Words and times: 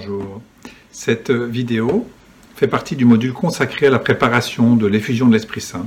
Bonjour. 0.00 0.40
Cette 0.92 1.30
vidéo 1.30 2.08
fait 2.54 2.68
partie 2.68 2.96
du 2.96 3.04
module 3.04 3.34
consacré 3.34 3.88
à 3.88 3.90
la 3.90 3.98
préparation 3.98 4.74
de 4.74 4.86
l'effusion 4.86 5.26
de 5.26 5.34
l'Esprit 5.34 5.60
Saint. 5.60 5.84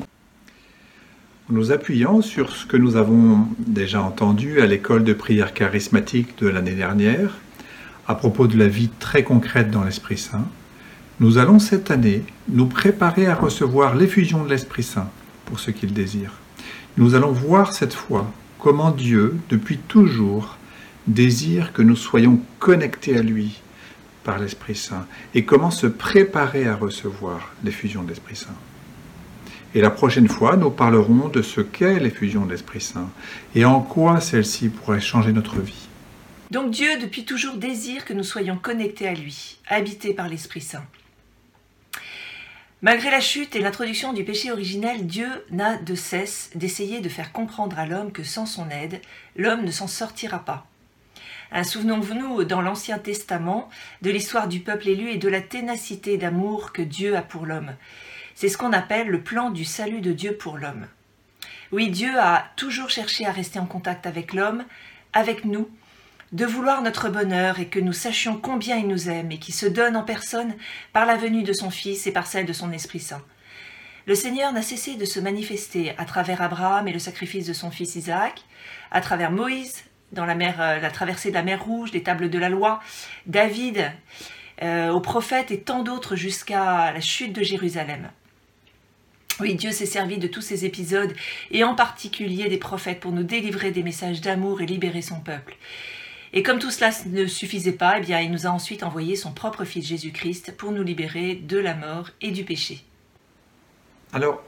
En 1.49 1.53
nous 1.53 1.71
appuyant 1.71 2.21
sur 2.21 2.55
ce 2.55 2.67
que 2.67 2.77
nous 2.77 2.95
avons 2.95 3.47
déjà 3.57 4.03
entendu 4.03 4.61
à 4.61 4.67
l'école 4.67 5.03
de 5.03 5.13
prière 5.13 5.53
charismatique 5.53 6.37
de 6.37 6.47
l'année 6.47 6.75
dernière, 6.75 7.39
à 8.07 8.13
propos 8.13 8.45
de 8.45 8.55
la 8.55 8.67
vie 8.67 8.89
très 8.99 9.23
concrète 9.23 9.71
dans 9.71 9.83
l'Esprit 9.83 10.19
Saint, 10.19 10.47
nous 11.19 11.39
allons 11.39 11.57
cette 11.57 11.89
année 11.89 12.23
nous 12.49 12.67
préparer 12.67 13.25
à 13.25 13.35
recevoir 13.35 13.95
l'effusion 13.95 14.43
de 14.43 14.49
l'Esprit 14.49 14.83
Saint 14.83 15.09
pour 15.45 15.59
ceux 15.59 15.71
qui 15.71 15.87
le 15.87 15.93
désirent. 15.93 16.39
Nous 16.97 17.15
allons 17.15 17.31
voir 17.31 17.73
cette 17.73 17.95
fois 17.95 18.31
comment 18.59 18.91
Dieu, 18.91 19.37
depuis 19.49 19.77
toujours, 19.77 20.57
désire 21.07 21.73
que 21.73 21.81
nous 21.81 21.95
soyons 21.95 22.39
connectés 22.59 23.17
à 23.17 23.23
lui 23.23 23.59
par 24.23 24.39
l'Esprit 24.39 24.75
Saint 24.75 25.07
et 25.33 25.45
comment 25.45 25.71
se 25.71 25.87
préparer 25.87 26.67
à 26.67 26.75
recevoir 26.75 27.53
l'effusion 27.63 28.03
de 28.03 28.09
l'Esprit 28.09 28.35
Saint. 28.35 28.55
Et 29.75 29.81
la 29.81 29.89
prochaine 29.89 30.27
fois, 30.27 30.55
nous 30.55 30.69
parlerons 30.69 31.29
de 31.29 31.41
ce 31.41 31.61
qu'est 31.61 31.99
l'effusion 31.99 32.45
de 32.45 32.51
l'Esprit 32.51 32.81
Saint 32.81 33.09
et 33.55 33.65
en 33.65 33.81
quoi 33.81 34.21
celle-ci 34.21 34.69
pourrait 34.69 35.01
changer 35.01 35.33
notre 35.33 35.59
vie. 35.59 35.87
Donc 36.51 36.69
Dieu, 36.69 36.99
depuis 37.01 37.25
toujours, 37.25 37.57
désire 37.57 38.05
que 38.05 38.13
nous 38.13 38.23
soyons 38.23 38.57
connectés 38.57 39.07
à 39.07 39.15
lui, 39.15 39.57
habités 39.67 40.13
par 40.13 40.27
l'Esprit 40.27 40.61
Saint. 40.61 40.85
Malgré 42.83 43.09
la 43.09 43.21
chute 43.21 43.55
et 43.55 43.61
l'introduction 43.61 44.13
du 44.13 44.25
péché 44.25 44.51
originel, 44.51 45.07
Dieu 45.07 45.27
n'a 45.51 45.77
de 45.77 45.95
cesse 45.95 46.51
d'essayer 46.53 46.99
de 46.99 47.09
faire 47.09 47.31
comprendre 47.31 47.79
à 47.79 47.85
l'homme 47.85 48.11
que 48.11 48.23
sans 48.23 48.45
son 48.45 48.69
aide, 48.69 49.01
l'homme 49.37 49.63
ne 49.63 49.71
s'en 49.71 49.87
sortira 49.87 50.39
pas. 50.39 50.67
Souvenons-nous 51.61 52.45
dans 52.45 52.61
l'Ancien 52.61 52.97
Testament 52.97 53.69
de 54.01 54.09
l'histoire 54.09 54.47
du 54.47 54.59
peuple 54.59 54.89
élu 54.89 55.11
et 55.11 55.17
de 55.17 55.29
la 55.29 55.41
ténacité 55.41 56.17
d'amour 56.17 56.73
que 56.73 56.81
Dieu 56.81 57.15
a 57.15 57.21
pour 57.21 57.45
l'homme. 57.45 57.75
C'est 58.33 58.49
ce 58.49 58.57
qu'on 58.57 58.73
appelle 58.73 59.07
le 59.07 59.21
plan 59.21 59.51
du 59.51 59.63
salut 59.63 60.01
de 60.01 60.13
Dieu 60.13 60.35
pour 60.35 60.57
l'homme. 60.57 60.87
Oui, 61.71 61.89
Dieu 61.89 62.19
a 62.19 62.45
toujours 62.55 62.89
cherché 62.89 63.25
à 63.25 63.31
rester 63.31 63.59
en 63.59 63.67
contact 63.67 64.07
avec 64.07 64.33
l'homme, 64.33 64.65
avec 65.13 65.45
nous, 65.45 65.69
de 66.31 66.45
vouloir 66.45 66.81
notre 66.81 67.09
bonheur 67.09 67.59
et 67.59 67.67
que 67.67 67.79
nous 67.79 67.93
sachions 67.93 68.37
combien 68.37 68.77
il 68.77 68.87
nous 68.87 69.09
aime 69.09 69.31
et 69.31 69.37
qui 69.37 69.51
se 69.51 69.67
donne 69.67 69.95
en 69.95 70.03
personne 70.03 70.55
par 70.91 71.05
la 71.05 71.15
venue 71.15 71.43
de 71.43 71.53
son 71.53 71.69
Fils 71.69 72.07
et 72.07 72.11
par 72.11 72.25
celle 72.25 72.47
de 72.47 72.53
son 72.53 72.71
Esprit 72.71 72.99
Saint. 72.99 73.21
Le 74.07 74.15
Seigneur 74.15 74.51
n'a 74.51 74.63
cessé 74.63 74.95
de 74.95 75.05
se 75.05 75.19
manifester 75.19 75.93
à 75.97 76.05
travers 76.05 76.41
Abraham 76.41 76.87
et 76.87 76.93
le 76.93 76.99
sacrifice 76.99 77.45
de 77.45 77.53
son 77.53 77.71
fils 77.71 77.95
Isaac, 77.95 78.43
à 78.91 78.99
travers 78.99 79.31
Moïse 79.31 79.83
dans 80.13 80.25
la, 80.25 80.35
mer, 80.35 80.61
euh, 80.61 80.79
la 80.79 80.91
traversée 80.91 81.29
de 81.29 81.33
la 81.33 81.43
mer 81.43 81.63
Rouge, 81.63 81.91
les 81.91 82.03
tables 82.03 82.29
de 82.29 82.39
la 82.39 82.49
loi, 82.49 82.79
David, 83.25 83.91
euh, 84.61 84.91
aux 84.91 85.01
prophètes 85.01 85.51
et 85.51 85.59
tant 85.59 85.83
d'autres 85.83 86.15
jusqu'à 86.15 86.91
la 86.93 87.01
chute 87.01 87.33
de 87.33 87.43
Jérusalem. 87.43 88.09
Oui, 89.39 89.55
Dieu 89.55 89.71
s'est 89.71 89.87
servi 89.87 90.17
de 90.17 90.27
tous 90.27 90.41
ces 90.41 90.63
épisodes, 90.63 91.13
et 91.49 91.63
en 91.63 91.73
particulier 91.73 92.49
des 92.49 92.57
prophètes, 92.57 92.99
pour 92.99 93.11
nous 93.11 93.23
délivrer 93.23 93.71
des 93.71 93.81
messages 93.81 94.21
d'amour 94.21 94.61
et 94.61 94.67
libérer 94.67 95.01
son 95.01 95.19
peuple. 95.19 95.55
Et 96.33 96.43
comme 96.43 96.59
tout 96.59 96.71
cela 96.71 96.91
ne 97.07 97.25
suffisait 97.25 97.73
pas, 97.73 97.97
eh 97.97 98.01
bien, 98.01 98.19
il 98.19 98.31
nous 98.31 98.47
a 98.47 98.49
ensuite 98.49 98.83
envoyé 98.83 99.15
son 99.15 99.31
propre 99.31 99.65
Fils 99.65 99.87
Jésus-Christ 99.87 100.55
pour 100.57 100.71
nous 100.71 100.83
libérer 100.83 101.35
de 101.35 101.57
la 101.57 101.75
mort 101.75 102.09
et 102.21 102.31
du 102.31 102.43
péché. 102.43 102.83
Alors, 104.13 104.43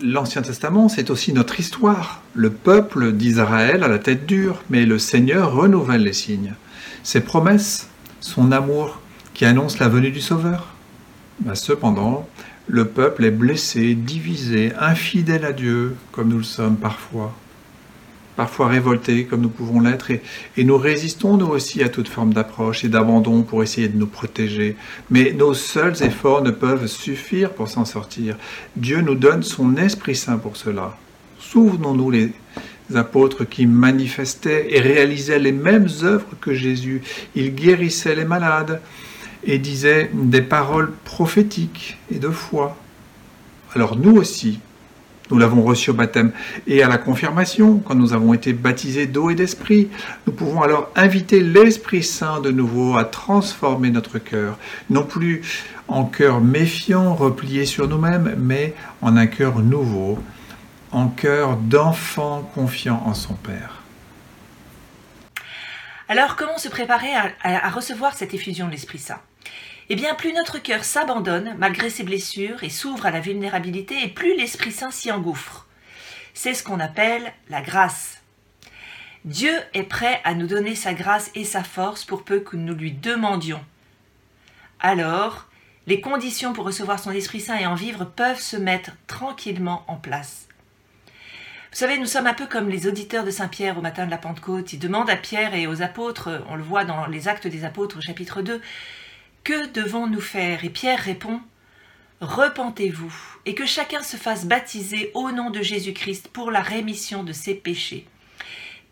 l'Ancien 0.00 0.42
Testament, 0.42 0.88
c'est 0.88 1.10
aussi 1.10 1.32
notre 1.32 1.60
histoire. 1.60 2.22
Le 2.34 2.50
peuple 2.50 3.12
d'Israël 3.12 3.82
a 3.82 3.88
la 3.88 3.98
tête 3.98 4.26
dure, 4.26 4.62
mais 4.70 4.86
le 4.86 4.98
Seigneur 4.98 5.52
renouvelle 5.52 6.04
les 6.04 6.12
signes. 6.12 6.54
Ses 7.02 7.20
promesses, 7.20 7.88
son 8.20 8.52
amour 8.52 9.00
qui 9.34 9.44
annonce 9.44 9.78
la 9.78 9.88
venue 9.88 10.10
du 10.10 10.20
Sauveur. 10.20 10.74
Ben, 11.40 11.54
cependant, 11.54 12.28
le 12.68 12.86
peuple 12.86 13.24
est 13.24 13.30
blessé, 13.30 13.94
divisé, 13.94 14.72
infidèle 14.78 15.44
à 15.44 15.52
Dieu, 15.52 15.96
comme 16.12 16.28
nous 16.28 16.38
le 16.38 16.44
sommes 16.44 16.76
parfois 16.76 17.34
parfois 18.36 18.68
révoltés 18.68 19.24
comme 19.24 19.40
nous 19.40 19.48
pouvons 19.48 19.80
l'être, 19.80 20.10
et, 20.10 20.64
nous 20.64 20.78
résistons 20.78 21.36
nous 21.36 21.46
aussi 21.46 21.82
à 21.82 21.88
toute 21.88 22.08
forme 22.08 22.32
d'approche 22.32 22.84
et 22.84 22.88
d'abandon 22.88 23.42
pour 23.42 23.62
essayer 23.62 23.88
de 23.88 23.98
nous 23.98 24.06
protéger. 24.06 24.76
Mais 25.10 25.32
nos 25.32 25.54
seuls 25.54 26.02
efforts 26.02 26.42
ne 26.42 26.50
peuvent 26.50 26.86
suffire 26.86 27.50
pour 27.50 27.68
s'en 27.68 27.84
sortir. 27.84 28.36
Dieu 28.76 29.00
nous 29.00 29.14
donne 29.14 29.42
son 29.42 29.76
Esprit 29.76 30.16
Saint 30.16 30.38
pour 30.38 30.56
cela. 30.56 30.96
Souvenons-nous 31.38 32.10
les 32.10 32.32
apôtres 32.94 33.44
qui 33.44 33.66
manifestaient 33.66 34.66
et 34.70 34.80
réalisaient 34.80 35.38
les 35.38 35.52
mêmes 35.52 35.88
œuvres 36.02 36.26
que 36.40 36.54
Jésus. 36.54 37.02
Ils 37.34 37.54
guérissaient 37.54 38.14
les 38.14 38.24
malades 38.24 38.80
et 39.44 39.58
disaient 39.58 40.10
des 40.12 40.42
paroles 40.42 40.92
prophétiques 41.04 41.98
et 42.10 42.18
de 42.18 42.30
foi. 42.30 42.76
Alors 43.74 43.96
nous 43.96 44.16
aussi, 44.16 44.60
nous 45.32 45.38
l'avons 45.38 45.62
reçu 45.62 45.90
au 45.90 45.94
baptême 45.94 46.32
et 46.66 46.82
à 46.82 46.88
la 46.88 46.98
confirmation, 46.98 47.78
quand 47.78 47.94
nous 47.94 48.12
avons 48.12 48.34
été 48.34 48.52
baptisés 48.52 49.06
d'eau 49.06 49.30
et 49.30 49.34
d'esprit. 49.34 49.88
Nous 50.26 50.32
pouvons 50.32 50.60
alors 50.60 50.90
inviter 50.94 51.40
l'Esprit 51.40 52.02
Saint 52.02 52.40
de 52.40 52.50
nouveau 52.50 52.98
à 52.98 53.04
transformer 53.04 53.90
notre 53.90 54.18
cœur, 54.18 54.58
non 54.90 55.04
plus 55.04 55.42
en 55.88 56.04
cœur 56.04 56.40
méfiant, 56.40 57.14
replié 57.14 57.64
sur 57.64 57.88
nous-mêmes, 57.88 58.34
mais 58.38 58.74
en 59.00 59.16
un 59.16 59.26
cœur 59.26 59.60
nouveau, 59.60 60.18
en 60.90 61.08
cœur 61.08 61.56
d'enfant 61.56 62.50
confiant 62.54 63.02
en 63.06 63.14
son 63.14 63.34
Père. 63.34 63.82
Alors, 66.08 66.36
comment 66.36 66.58
se 66.58 66.68
préparer 66.68 67.08
à, 67.42 67.70
recevoir 67.70 68.14
cette 68.14 68.34
effusion 68.34 68.66
de 68.66 68.72
l'Esprit 68.72 68.98
Saint? 68.98 69.20
Eh 69.88 69.96
bien, 69.96 70.14
plus 70.14 70.32
notre 70.32 70.58
cœur 70.58 70.84
s'abandonne, 70.84 71.54
malgré 71.58 71.90
ses 71.90 72.04
blessures, 72.04 72.62
et 72.62 72.70
s'ouvre 72.70 73.06
à 73.06 73.10
la 73.10 73.20
vulnérabilité, 73.20 74.02
et 74.02 74.08
plus 74.08 74.36
l'Esprit 74.36 74.72
Saint 74.72 74.90
s'y 74.90 75.10
engouffre. 75.10 75.66
C'est 76.34 76.54
ce 76.54 76.64
qu'on 76.64 76.80
appelle 76.80 77.32
la 77.48 77.60
grâce. 77.60 78.22
Dieu 79.24 79.54
est 79.74 79.84
prêt 79.84 80.20
à 80.24 80.34
nous 80.34 80.46
donner 80.46 80.74
sa 80.74 80.94
grâce 80.94 81.30
et 81.34 81.44
sa 81.44 81.62
force 81.62 82.04
pour 82.04 82.24
peu 82.24 82.40
que 82.40 82.56
nous 82.56 82.74
lui 82.74 82.92
demandions. 82.92 83.64
Alors, 84.80 85.48
les 85.86 86.00
conditions 86.00 86.52
pour 86.52 86.64
recevoir 86.64 86.98
son 86.98 87.12
Esprit 87.12 87.40
Saint 87.40 87.56
et 87.56 87.66
en 87.66 87.74
vivre 87.74 88.04
peuvent 88.04 88.40
se 88.40 88.56
mettre 88.56 88.92
tranquillement 89.06 89.84
en 89.88 89.96
place. 89.96 90.48
Vous 91.72 91.78
savez, 91.78 91.98
nous 91.98 92.06
sommes 92.06 92.26
un 92.26 92.34
peu 92.34 92.46
comme 92.46 92.68
les 92.68 92.86
auditeurs 92.86 93.24
de 93.24 93.30
Saint 93.30 93.48
Pierre 93.48 93.78
au 93.78 93.80
matin 93.80 94.04
de 94.04 94.10
la 94.10 94.18
Pentecôte. 94.18 94.72
Ils 94.72 94.78
demandent 94.78 95.08
à 95.08 95.16
Pierre 95.16 95.54
et 95.54 95.66
aux 95.66 95.82
apôtres, 95.82 96.42
on 96.48 96.54
le 96.54 96.62
voit 96.62 96.84
dans 96.84 97.06
les 97.06 97.28
actes 97.28 97.46
des 97.46 97.64
apôtres 97.64 97.98
au 97.98 98.00
chapitre 98.00 98.42
2, 98.42 98.60
que 99.44 99.66
devons-nous 99.72 100.20
faire? 100.20 100.64
Et 100.64 100.70
Pierre 100.70 101.00
répond 101.00 101.40
Repentez-vous 102.20 103.12
et 103.46 103.54
que 103.54 103.66
chacun 103.66 104.02
se 104.02 104.16
fasse 104.16 104.44
baptiser 104.44 105.10
au 105.14 105.32
nom 105.32 105.50
de 105.50 105.60
Jésus-Christ 105.60 106.28
pour 106.28 106.52
la 106.52 106.60
rémission 106.60 107.24
de 107.24 107.32
ses 107.32 107.54
péchés. 107.54 108.06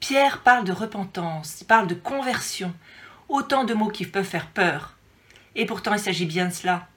Pierre 0.01 0.41
parle 0.41 0.65
de 0.65 0.73
repentance, 0.73 1.61
il 1.61 1.67
parle 1.67 1.87
de 1.87 1.95
conversion, 1.95 2.75
autant 3.29 3.63
de 3.63 3.75
mots 3.75 3.91
qui 3.91 4.05
peuvent 4.05 4.25
faire 4.25 4.49
peur. 4.49 4.97
Et 5.55 5.67
pourtant 5.67 5.95
il 5.95 6.01
s'agit 6.01 6.27
bien 6.27 6.47
de 6.47 6.53
cela. 6.53 6.89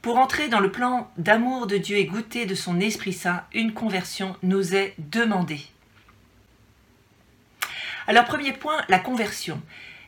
Pour 0.00 0.18
entrer 0.18 0.48
dans 0.48 0.60
le 0.60 0.70
plan 0.70 1.10
d'amour 1.18 1.66
de 1.66 1.76
Dieu 1.76 1.98
et 1.98 2.06
goûter 2.06 2.46
de 2.46 2.54
son 2.54 2.80
Esprit 2.80 3.12
Saint, 3.12 3.44
une 3.52 3.74
conversion 3.74 4.36
nous 4.42 4.74
est 4.74 4.94
demandée. 4.98 5.66
Alors 8.06 8.24
premier 8.24 8.52
point, 8.52 8.82
la 8.88 8.98
conversion. 8.98 9.60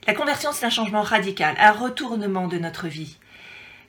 La 0.06 0.14
conversion, 0.14 0.52
c'est 0.52 0.64
un 0.64 0.70
changement 0.70 1.02
radical, 1.02 1.56
un 1.58 1.72
retournement 1.72 2.46
de 2.46 2.58
notre 2.58 2.86
vie. 2.86 3.16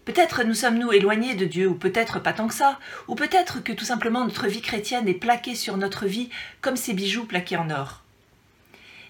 Peut-être 0.04 0.44
nous 0.44 0.56
sommes-nous 0.56 0.92
éloignés 0.92 1.36
de 1.36 1.46
Dieu, 1.46 1.68
ou 1.68 1.76
peut-être 1.76 2.20
pas 2.20 2.34
tant 2.34 2.48
que 2.48 2.56
ça, 2.56 2.80
ou 3.08 3.14
peut-être 3.14 3.64
que 3.64 3.72
tout 3.72 3.86
simplement 3.86 4.24
notre 4.24 4.48
vie 4.48 4.62
chrétienne 4.62 5.08
est 5.08 5.14
plaquée 5.14 5.54
sur 5.54 5.78
notre 5.78 6.08
vie 6.08 6.30
comme 6.60 6.76
ces 6.76 6.96
bijoux 6.96 7.26
plaqués 7.26 7.58
en 7.58 7.70
or. 7.70 8.02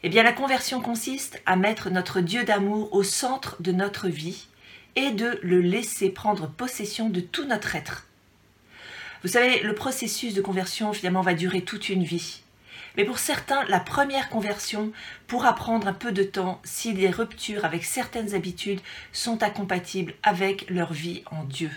Eh 0.04 0.10
bien, 0.10 0.22
la 0.22 0.34
conversion 0.34 0.82
consiste 0.82 1.42
à 1.46 1.56
mettre 1.56 1.90
notre 1.90 2.20
Dieu 2.20 2.44
d'amour 2.44 2.92
au 2.92 3.04
centre 3.04 3.56
de 3.62 3.72
notre 3.72 4.10
vie 4.10 4.48
et 4.98 5.12
de 5.12 5.40
le 5.44 5.62
laisser 5.62 6.10
prendre 6.10 6.50
possession 6.50 7.10
de 7.10 7.22
tout 7.22 7.46
notre 7.46 7.78
être. 7.78 8.06
Vous 9.24 9.30
savez, 9.30 9.62
le 9.62 9.76
processus 9.76 10.34
de 10.34 10.42
conversion 10.42 10.92
finalement 10.92 11.22
va 11.22 11.36
durer 11.36 11.62
toute 11.62 11.88
une 11.88 12.04
vie. 12.04 12.42
Mais 12.98 13.06
pour 13.06 13.20
certains, 13.20 13.64
la 13.66 13.80
première 13.80 14.28
conversion 14.28 14.92
pourra 15.28 15.54
prendre 15.54 15.88
un 15.88 15.94
peu 15.94 16.12
de 16.12 16.24
temps 16.24 16.60
si 16.64 16.94
les 16.94 17.12
ruptures 17.12 17.64
avec 17.64 17.86
certaines 17.86 18.34
habitudes 18.34 18.80
sont 19.14 19.44
incompatibles 19.44 20.16
avec 20.24 20.68
leur 20.72 20.94
vie 20.94 21.22
en 21.30 21.44
Dieu. 21.44 21.70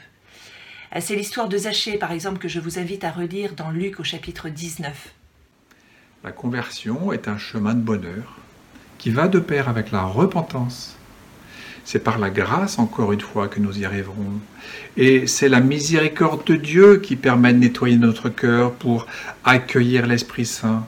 Euh, 0.97 1.01
c'est 1.03 1.17
l'histoire 1.17 1.49
de 1.49 1.59
Zachée, 1.59 1.99
par 1.99 2.11
exemple, 2.11 2.39
que 2.39 2.49
je 2.49 2.59
vous 2.59 2.79
invite 2.79 3.05
à 3.05 3.11
relire 3.11 3.53
dans 3.53 3.71
Luc 3.71 4.01
au 4.01 4.05
chapitre 4.05 4.49
19. 4.49 5.13
La 6.25 6.33
conversion 6.33 7.13
est 7.13 7.29
un 7.29 7.39
chemin 7.39 7.75
de 7.75 7.81
bonheur 7.81 8.39
qui 8.97 9.11
va 9.11 9.29
de 9.29 9.39
pair 9.39 9.69
avec 9.69 9.91
la 9.91 10.03
repentance. 10.03 10.97
C'est 11.85 12.05
par 12.05 12.19
la 12.19 12.31
grâce, 12.31 12.79
encore 12.79 13.13
une 13.13 13.21
fois, 13.21 13.49
que 13.49 13.61
nous 13.61 13.79
y 13.79 13.85
arriverons. 13.85 14.41
Et 14.97 15.27
c'est 15.27 15.49
la 15.49 15.61
miséricorde 15.61 16.47
de 16.47 16.57
Dieu 16.57 16.99
qui 16.99 17.17
permet 17.17 17.53
de 17.53 17.59
nettoyer 17.59 17.97
notre 17.97 18.31
cœur 18.31 18.73
pour 18.73 19.07
accueillir 19.45 20.07
l'Esprit 20.07 20.47
Saint 20.47 20.87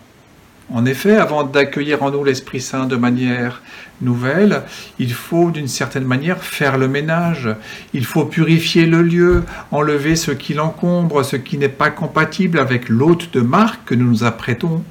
En 0.73 0.87
effet, 0.87 1.17
avant 1.17 1.45
d'accueillir 1.45 2.03
en 2.03 2.11
nous 2.11 2.25
l'Esprit 2.25 2.63
Saint 2.63 2.87
de 2.87 2.97
manière 2.97 3.61
nouvelle, 4.01 4.63
il 4.99 5.13
faut 5.13 5.51
d'une 5.51 5.69
certaine 5.69 6.07
manière 6.07 6.43
faire 6.43 6.79
le 6.79 6.89
ménage. 6.89 7.55
Il 7.93 8.07
faut 8.07 8.25
purifier 8.25 8.87
le 8.87 9.03
lieu, 9.03 9.45
enlever 9.71 10.17
ce 10.17 10.31
qui 10.31 10.55
l'encombre, 10.55 11.25
ce 11.25 11.37
qui 11.37 11.59
n'est 11.59 11.69
pas 11.69 11.91
compatible 11.91 12.59
avec 12.59 12.89
l'hôte 12.89 13.35
de 13.35 13.43
marque 13.43 13.85
que 13.85 13.95
nous 13.95 14.09
nous 14.09 14.25
apprêtons 14.25 14.83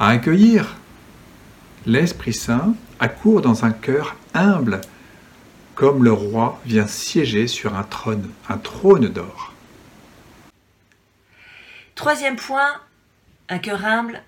à 0.00 0.08
accueillir. 0.08 0.74
L'Esprit 1.86 2.32
Saint 2.32 2.74
accourt 2.98 3.42
dans 3.42 3.64
un 3.64 3.70
cœur 3.70 4.16
humble, 4.34 4.80
comme 5.76 6.02
le 6.02 6.12
roi 6.12 6.60
vient 6.66 6.88
siéger 6.88 7.46
sur 7.46 7.76
un 7.76 7.84
trône, 7.84 8.28
un 8.48 8.58
trône 8.58 9.06
d'or. 9.06 9.52
Troisième 11.94 12.36
point, 12.36 12.72
un 13.48 13.58
cœur 13.58 13.84
humble, 13.84 14.20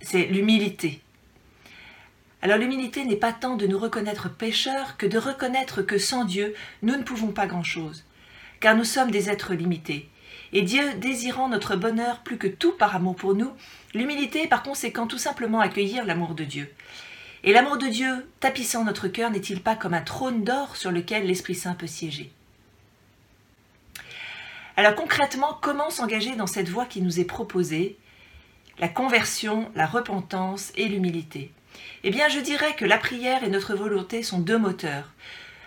c'est 0.00 0.26
l'humilité. 0.26 1.00
Alors 2.42 2.58
l'humilité 2.58 3.04
n'est 3.04 3.16
pas 3.16 3.32
tant 3.32 3.56
de 3.56 3.66
nous 3.66 3.78
reconnaître 3.78 4.30
pécheurs 4.30 4.96
que 4.96 5.06
de 5.06 5.18
reconnaître 5.18 5.82
que 5.82 5.98
sans 5.98 6.24
Dieu, 6.24 6.54
nous 6.82 6.96
ne 6.96 7.02
pouvons 7.02 7.32
pas 7.32 7.46
grand-chose, 7.46 8.04
car 8.60 8.76
nous 8.76 8.84
sommes 8.84 9.10
des 9.10 9.28
êtres 9.28 9.54
limités. 9.54 10.08
Et 10.52 10.62
Dieu 10.62 10.94
désirant 10.94 11.48
notre 11.48 11.76
bonheur 11.76 12.20
plus 12.20 12.38
que 12.38 12.48
tout 12.48 12.72
par 12.72 12.96
amour 12.96 13.14
pour 13.14 13.34
nous, 13.34 13.52
l'humilité 13.94 14.44
est 14.44 14.48
par 14.48 14.62
conséquent 14.62 15.06
tout 15.06 15.18
simplement 15.18 15.60
accueillir 15.60 16.04
l'amour 16.04 16.34
de 16.34 16.44
Dieu. 16.44 16.72
Et 17.44 17.52
l'amour 17.52 17.78
de 17.78 17.86
Dieu, 17.86 18.26
tapissant 18.40 18.84
notre 18.84 19.08
cœur, 19.08 19.30
n'est-il 19.30 19.62
pas 19.62 19.76
comme 19.76 19.94
un 19.94 20.02
trône 20.02 20.44
d'or 20.44 20.76
sur 20.76 20.90
lequel 20.90 21.26
l'Esprit 21.26 21.54
Saint 21.54 21.74
peut 21.74 21.86
siéger? 21.86 22.32
Alors 24.76 24.94
concrètement, 24.94 25.58
comment 25.60 25.90
s'engager 25.90 26.36
dans 26.36 26.46
cette 26.46 26.68
voie 26.68 26.86
qui 26.86 27.02
nous 27.02 27.20
est 27.20 27.24
proposée? 27.24 27.98
La 28.80 28.88
conversion, 28.88 29.70
la 29.74 29.84
repentance 29.84 30.72
et 30.74 30.88
l'humilité. 30.88 31.52
Eh 32.02 32.08
bien, 32.08 32.30
je 32.30 32.40
dirais 32.40 32.74
que 32.74 32.86
la 32.86 32.96
prière 32.96 33.44
et 33.44 33.50
notre 33.50 33.74
volonté 33.74 34.22
sont 34.22 34.38
deux 34.38 34.56
moteurs, 34.56 35.12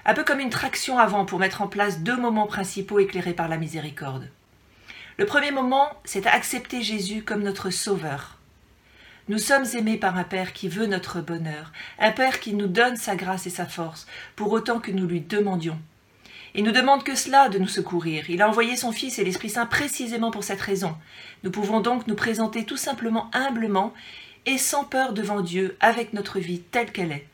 un 0.03 0.15
peu 0.15 0.23
comme 0.23 0.39
une 0.39 0.49
traction 0.49 0.97
avant 0.97 1.23
pour 1.23 1.37
mettre 1.37 1.61
en 1.61 1.67
place 1.67 1.99
deux 1.99 2.17
moments 2.17 2.47
principaux 2.47 2.97
éclairés 2.97 3.35
par 3.35 3.49
la 3.49 3.57
miséricorde. 3.57 4.31
Le 5.19 5.27
premier 5.27 5.51
moment, 5.51 5.89
c'est 6.05 6.25
accepter 6.25 6.81
Jésus 6.81 7.21
comme 7.21 7.43
notre 7.43 7.69
Sauveur. 7.69 8.39
Nous 9.27 9.37
sommes 9.37 9.67
aimés 9.75 9.97
par 9.97 10.17
un 10.17 10.23
Père 10.23 10.51
qui 10.51 10.67
veut 10.67 10.87
notre 10.87 11.21
bonheur, 11.21 11.71
un 11.99 12.11
Père 12.11 12.39
qui 12.39 12.55
nous 12.55 12.65
donne 12.65 12.97
sa 12.97 13.15
grâce 13.15 13.45
et 13.45 13.51
sa 13.51 13.67
force, 13.67 14.07
pour 14.35 14.51
autant 14.51 14.79
que 14.79 14.91
nous 14.91 15.05
lui 15.05 15.21
demandions. 15.21 15.79
Il 16.55 16.63
nous 16.63 16.71
demande 16.71 17.03
que 17.03 17.15
cela 17.15 17.49
de 17.49 17.57
nous 17.57 17.67
secourir. 17.67 18.29
Il 18.29 18.41
a 18.41 18.47
envoyé 18.47 18.75
son 18.75 18.91
Fils 18.91 19.17
et 19.17 19.23
l'Esprit 19.23 19.49
Saint 19.49 19.65
précisément 19.65 20.29
pour 20.29 20.43
cette 20.43 20.61
raison. 20.61 20.95
Nous 21.43 21.49
pouvons 21.49 21.79
donc 21.79 22.05
nous 22.05 22.15
présenter 22.15 22.63
tout 22.63 22.77
simplement 22.77 23.31
humblement 23.33 23.93
et 24.45 24.59
sans 24.59 24.83
peur 24.83 25.13
devant 25.13 25.41
Dieu 25.41 25.75
avec 25.79 26.13
notre 26.13 26.39
vie 26.39 26.59
telle 26.59 26.91
qu'elle 26.91 27.11
est. 27.11 27.25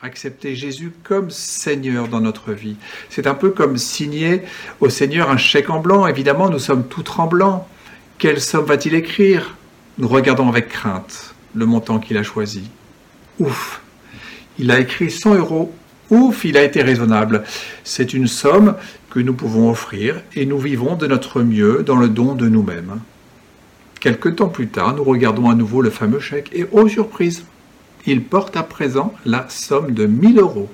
Accepter 0.00 0.56
Jésus 0.56 0.92
comme 1.04 1.30
Seigneur 1.30 2.08
dans 2.08 2.20
notre 2.20 2.52
vie. 2.52 2.74
C'est 3.08 3.28
un 3.28 3.34
peu 3.34 3.50
comme 3.50 3.76
signer 3.78 4.42
au 4.80 4.88
Seigneur 4.88 5.30
un 5.30 5.36
chèque 5.36 5.70
en 5.70 5.78
blanc. 5.78 6.08
Évidemment, 6.08 6.50
nous 6.50 6.58
sommes 6.58 6.88
tout 6.88 7.04
tremblants. 7.04 7.68
Quelle 8.18 8.40
somme 8.40 8.64
va-t-il 8.64 8.96
écrire? 8.96 9.56
Nous 9.98 10.08
regardons 10.08 10.48
avec 10.48 10.68
crainte 10.68 11.36
le 11.54 11.66
montant 11.66 12.00
qu'il 12.00 12.16
a 12.16 12.24
choisi. 12.24 12.64
Ouf 13.38 13.82
Il 14.58 14.72
a 14.72 14.80
écrit 14.80 15.12
100 15.12 15.36
euros. 15.36 15.72
Ouf, 16.12 16.44
il 16.44 16.58
a 16.58 16.62
été 16.62 16.82
raisonnable. 16.82 17.42
C'est 17.84 18.12
une 18.12 18.26
somme 18.26 18.74
que 19.08 19.18
nous 19.18 19.32
pouvons 19.32 19.70
offrir 19.70 20.20
et 20.36 20.44
nous 20.44 20.58
vivons 20.58 20.94
de 20.94 21.06
notre 21.06 21.40
mieux 21.40 21.82
dans 21.82 21.96
le 21.96 22.10
don 22.10 22.34
de 22.34 22.50
nous-mêmes. 22.50 23.00
Quelque 23.98 24.28
temps 24.28 24.50
plus 24.50 24.68
tard, 24.68 24.94
nous 24.94 25.04
regardons 25.04 25.48
à 25.48 25.54
nouveau 25.54 25.80
le 25.80 25.88
fameux 25.88 26.20
chèque 26.20 26.50
et, 26.52 26.66
oh 26.70 26.86
surprise, 26.86 27.46
il 28.04 28.22
porte 28.22 28.58
à 28.58 28.62
présent 28.62 29.14
la 29.24 29.46
somme 29.48 29.92
de 29.92 30.04
1000 30.04 30.38
euros. 30.38 30.68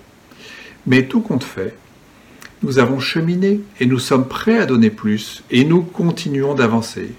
Mais 0.88 1.05
tout 1.05 1.20
compte 1.20 1.44
fait, 1.44 1.76
nous 2.64 2.81
avons 2.81 2.99
cheminé 2.99 3.61
et 3.79 3.87
nous 3.87 4.00
sommes 4.00 4.26
prêts 4.26 4.58
à 4.58 4.67
donner 4.67 4.91
plus 4.91 5.44
et 5.52 5.64
nous 5.64 5.82
continuons 5.82 6.55
d'avancer. 6.55 7.12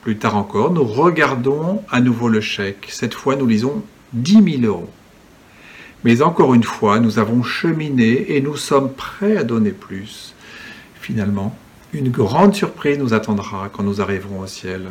Plus 0.00 0.16
tard 0.16 0.38
encore, 0.38 0.72
nous 0.72 0.84
regardons 0.84 1.82
à 1.90 2.00
nouveau 2.00 2.30
le 2.30 2.40
chèque. 2.40 2.88
Cette 2.88 3.12
fois, 3.12 3.36
nous 3.36 3.46
lisons 3.46 3.82
10 4.14 4.60
000 4.60 4.72
euros. 4.72 4.88
Mais 6.04 6.22
encore 6.22 6.54
une 6.54 6.62
fois, 6.62 7.00
nous 7.00 7.18
avons 7.18 7.42
cheminé 7.42 8.36
et 8.36 8.40
nous 8.40 8.56
sommes 8.56 8.92
prêts 8.92 9.36
à 9.36 9.44
donner 9.44 9.72
plus. 9.72 10.34
Finalement, 11.00 11.56
une 11.92 12.10
grande 12.10 12.54
surprise 12.54 12.98
nous 12.98 13.14
attendra 13.14 13.70
quand 13.72 13.82
nous 13.82 14.00
arriverons 14.00 14.40
au 14.40 14.46
ciel 14.46 14.82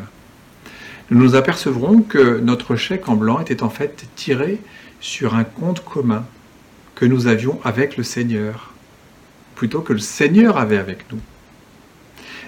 nous 1.11 1.19
nous 1.19 1.35
apercevrons 1.35 2.01
que 2.01 2.39
notre 2.39 2.75
chèque 2.75 3.09
en 3.09 3.15
blanc 3.15 3.39
était 3.39 3.61
en 3.61 3.69
fait 3.69 4.05
tiré 4.15 4.59
sur 4.99 5.35
un 5.35 5.43
compte 5.43 5.83
commun 5.83 6.25
que 6.95 7.05
nous 7.05 7.27
avions 7.27 7.59
avec 7.63 7.95
le 7.97 8.03
Seigneur, 8.03 8.73
plutôt 9.55 9.81
que 9.81 9.93
le 9.93 9.99
Seigneur 9.99 10.57
avait 10.57 10.77
avec 10.77 11.11
nous. 11.11 11.19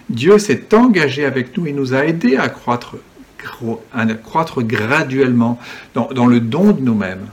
Dieu 0.10 0.40
s'est 0.40 0.74
engagé 0.74 1.26
avec 1.26 1.56
nous 1.56 1.68
et 1.68 1.74
nous 1.74 1.94
a 1.94 2.06
aidés 2.06 2.38
à 2.38 2.50
croître, 2.50 2.96
graduellement 4.64 5.60
dans 5.94 6.26
le 6.26 6.40
don 6.40 6.72
de 6.72 6.82
nous-mêmes. 6.82 7.28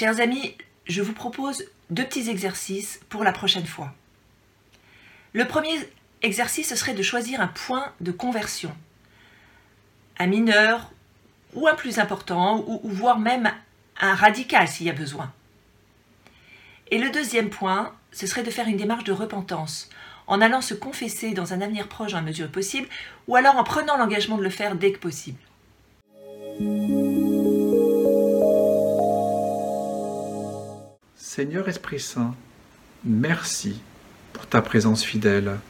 Chers 0.00 0.20
amis, 0.20 0.56
je 0.86 1.02
vous 1.02 1.12
propose 1.12 1.62
deux 1.90 2.06
petits 2.06 2.30
exercices 2.30 3.00
pour 3.10 3.22
la 3.22 3.32
prochaine 3.32 3.66
fois. 3.66 3.92
Le 5.34 5.46
premier 5.46 5.74
exercice, 6.22 6.70
ce 6.70 6.74
serait 6.74 6.94
de 6.94 7.02
choisir 7.02 7.42
un 7.42 7.48
point 7.48 7.92
de 8.00 8.10
conversion, 8.10 8.74
un 10.18 10.26
mineur 10.26 10.90
ou 11.52 11.68
un 11.68 11.74
plus 11.74 11.98
important, 11.98 12.64
ou, 12.66 12.80
voire 12.84 13.18
même 13.18 13.52
un 14.00 14.14
radical 14.14 14.68
s'il 14.68 14.86
y 14.86 14.88
a 14.88 14.94
besoin. 14.94 15.30
Et 16.90 16.96
le 16.96 17.10
deuxième 17.10 17.50
point, 17.50 17.94
ce 18.10 18.26
serait 18.26 18.42
de 18.42 18.50
faire 18.50 18.68
une 18.68 18.78
démarche 18.78 19.04
de 19.04 19.12
repentance, 19.12 19.90
en 20.26 20.40
allant 20.40 20.62
se 20.62 20.72
confesser 20.72 21.34
dans 21.34 21.52
un 21.52 21.60
avenir 21.60 21.88
proche 21.88 22.12
dans 22.12 22.22
mesure 22.22 22.50
possible, 22.50 22.88
ou 23.28 23.36
alors 23.36 23.58
en 23.58 23.64
prenant 23.64 23.98
l'engagement 23.98 24.38
de 24.38 24.44
le 24.44 24.48
faire 24.48 24.76
dès 24.76 24.92
que 24.92 24.98
possible. 24.98 25.36
Seigneur 31.32 31.68
Esprit 31.68 32.00
Saint, 32.00 32.34
merci 33.04 33.80
pour 34.32 34.48
ta 34.48 34.60
présence 34.62 35.04
fidèle. 35.04 35.60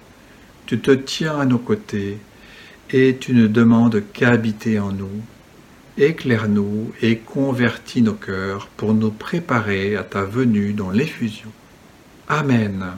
Tu 0.65 0.81
te 0.81 0.91
tiens 0.91 1.39
à 1.39 1.45
nos 1.45 1.59
côtés 1.59 2.17
et 2.89 3.19
tu 3.19 3.35
ne 3.35 3.47
demandes 3.47 4.03
qu'à 4.15 4.31
habiter 4.31 4.81
en 4.81 4.91
nous. 4.91 5.21
Éclaire-nous 5.99 6.95
et 7.03 7.19
convertis 7.19 8.01
nos 8.01 8.15
cœurs 8.15 8.69
pour 8.79 8.95
nous 8.95 9.11
préparer 9.11 9.97
à 9.97 10.03
ta 10.03 10.25
venue 10.25 10.73
dans 10.73 10.91
l'effusion. 10.91 11.53
Amen. 12.27 12.93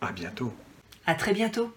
À 0.00 0.10
bientôt. 0.10 0.52
À 1.06 1.14
très 1.14 1.32
bientôt. 1.32 1.72